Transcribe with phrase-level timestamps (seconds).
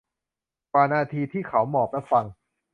[0.71, 2.25] กว่านาทีที่เขาหมอบและฟัง